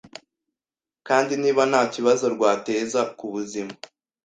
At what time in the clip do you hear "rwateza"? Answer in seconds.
2.35-2.99